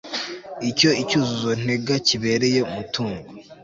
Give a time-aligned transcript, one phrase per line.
[0.69, 3.27] icyo icyuzuzo ntega kibereye umutungo